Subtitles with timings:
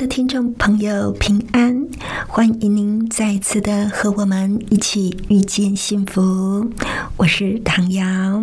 [0.00, 1.86] 的听众朋友，平安！
[2.26, 6.70] 欢迎您再次的和我们一起遇见幸福。
[7.18, 8.42] 我是唐瑶。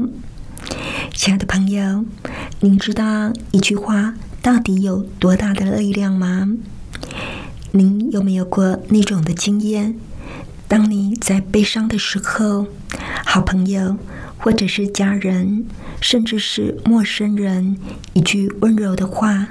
[1.16, 2.06] 亲爱的朋友，
[2.60, 6.48] 您知道一句话到底有多大的力量吗？
[7.72, 9.96] 您有没有过那种的经验？
[10.68, 12.68] 当你在悲伤的时候，
[13.26, 13.98] 好朋友
[14.38, 15.66] 或者是家人，
[16.00, 17.80] 甚至是陌生人，
[18.14, 19.48] 一句温柔的话。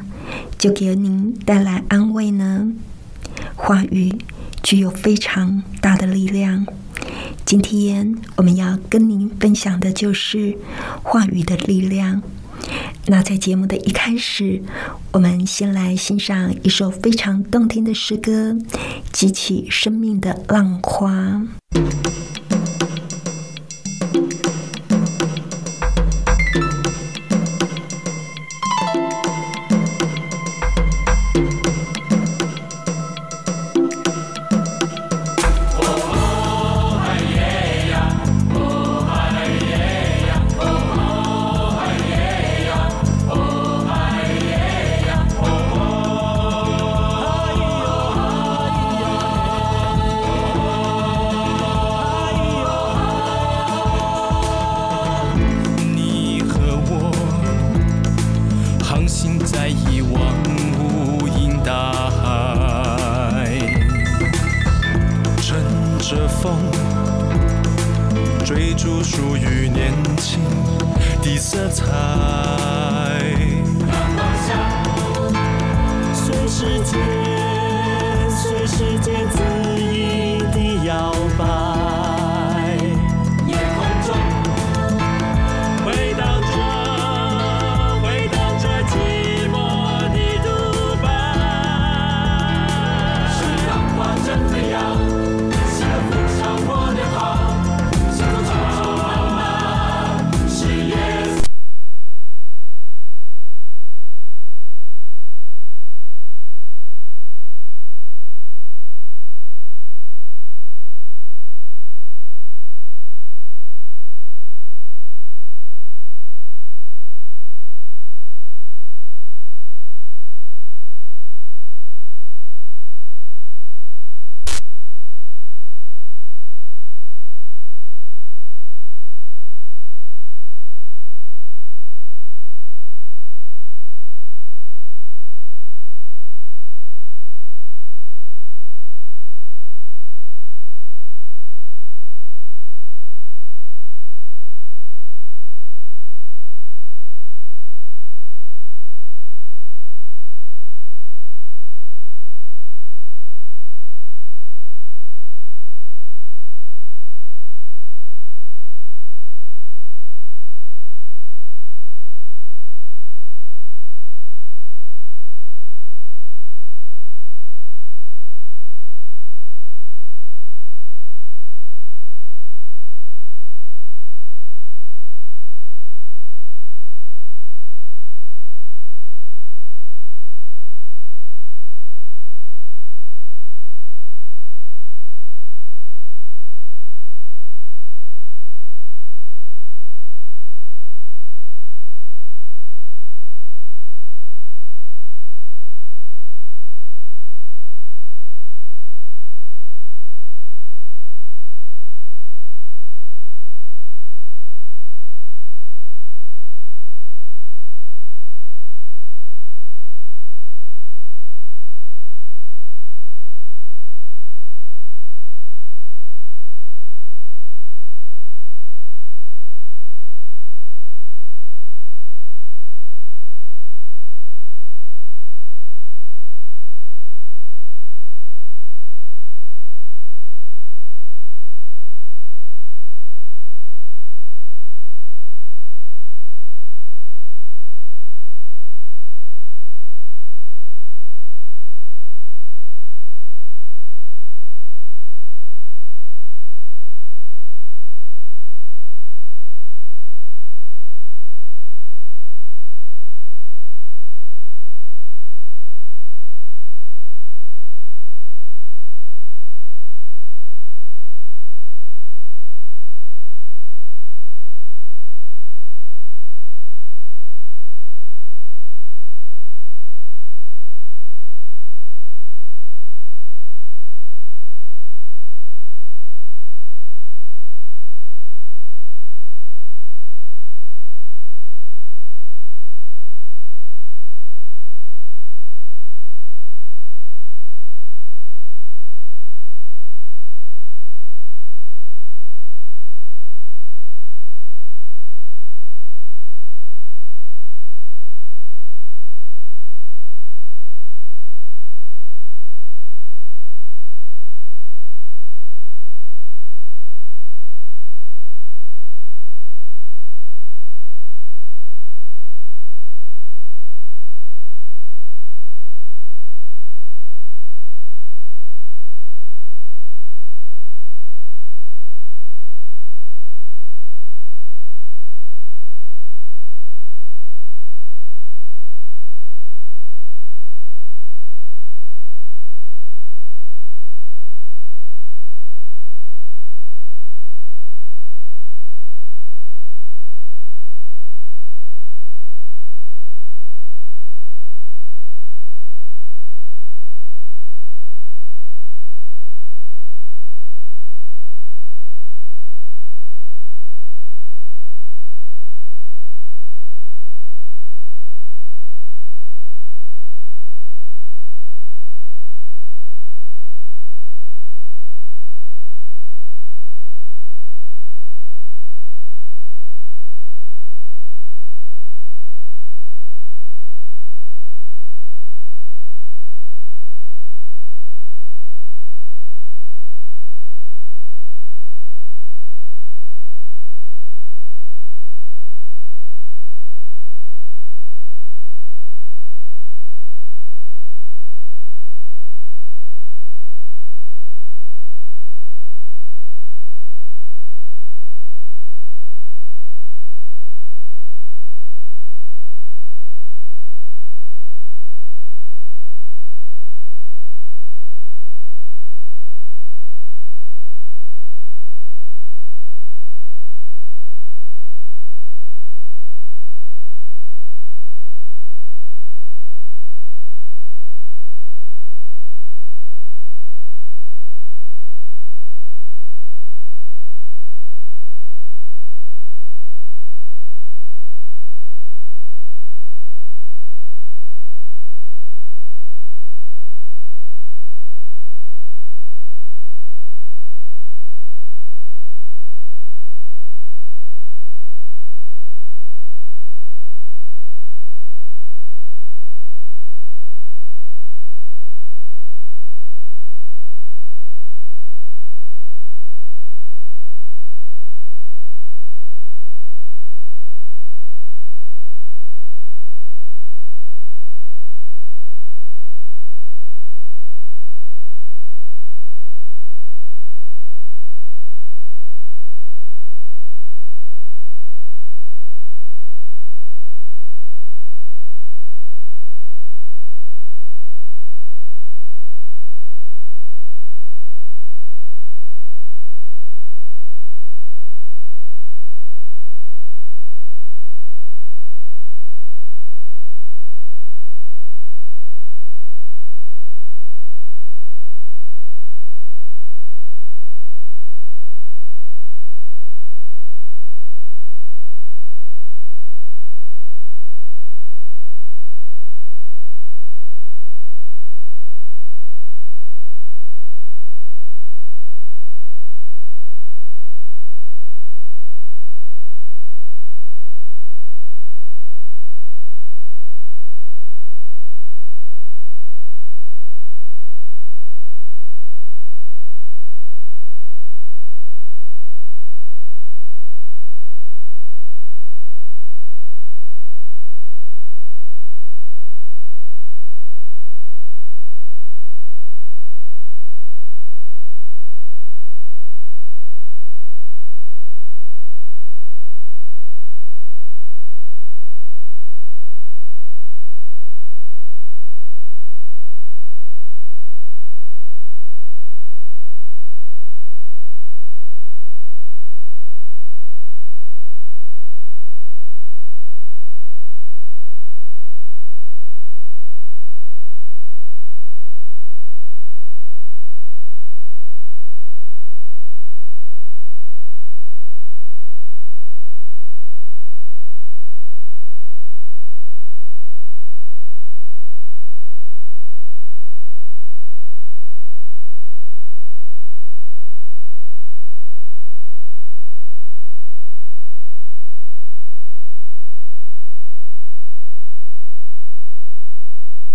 [0.58, 2.72] 就给您带来安慰呢。
[3.54, 4.16] 话语
[4.62, 6.66] 具有非常大的力量。
[7.44, 10.56] 今天我们要跟您分享的就是
[11.02, 12.22] 话语的力量。
[13.06, 14.60] 那在节目的一开始，
[15.12, 18.52] 我们先来欣赏一首非常动听的诗歌，
[19.12, 21.40] 《激起生命的浪花》。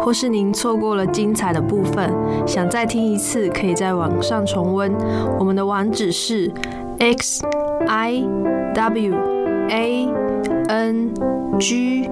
[0.00, 2.12] 或是您错过了精彩的部分，
[2.46, 4.92] 想再听一次，可以在网上重温。
[5.38, 6.52] 我们的网址是
[6.98, 7.44] x
[7.86, 8.22] i
[8.74, 9.14] w
[9.68, 10.08] a
[10.68, 11.12] n
[11.58, 12.08] g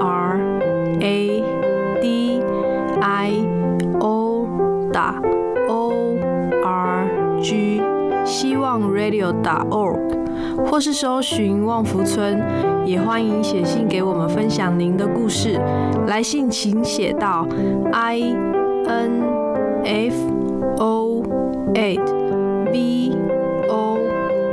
[0.00, 0.40] r
[1.00, 1.42] a
[2.00, 2.42] d
[3.00, 3.30] i
[4.00, 4.46] o
[4.92, 5.14] 打
[5.68, 5.92] o
[6.64, 7.08] r
[7.40, 7.80] g，
[8.24, 9.32] 希望 radio.
[9.70, 9.98] org，。
[10.66, 12.38] 或是搜寻旺福村，
[12.84, 15.60] 也欢迎写信给我们分享您的故事。
[16.06, 17.46] 来信请写到
[17.92, 18.20] i
[18.86, 19.22] n
[19.84, 20.14] f
[20.78, 21.22] o
[21.74, 22.04] eight
[22.72, 23.12] v
[23.68, 23.98] o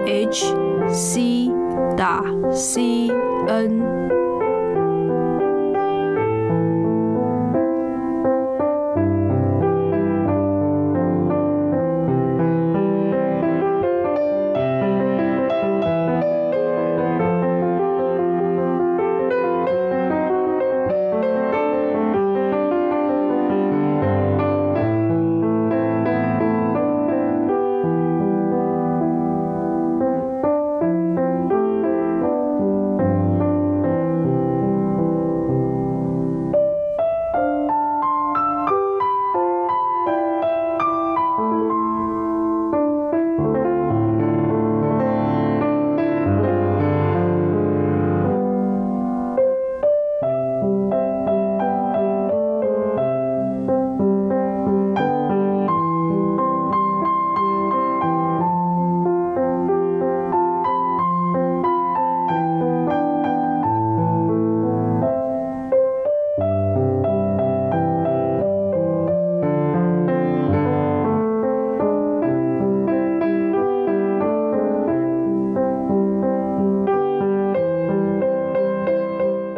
[0.06, 0.54] h
[0.90, 1.52] c
[1.96, 3.12] 打 c
[3.48, 4.03] n。